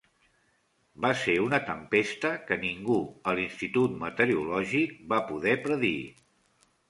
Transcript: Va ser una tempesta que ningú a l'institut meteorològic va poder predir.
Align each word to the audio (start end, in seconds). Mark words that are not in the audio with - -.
Va 1.03 1.09
ser 1.23 1.33
una 1.47 1.59
tempesta 1.67 2.31
que 2.47 2.57
ningú 2.63 2.97
a 3.31 3.35
l'institut 3.39 3.93
meteorològic 4.05 4.95
va 5.13 5.23
poder 5.29 5.53
predir. 5.69 5.95